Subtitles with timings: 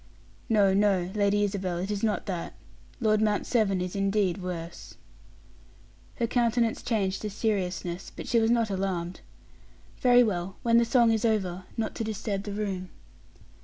[0.49, 2.55] "No, no, Lady Isabel, it is not that.
[2.99, 4.95] Lord Mount Severn is indeed worse."
[6.15, 9.21] Her countenance changed to seriousness; but she was not alarmed.
[9.99, 10.55] "Very well.
[10.63, 12.89] When the song is over not to disturb the room."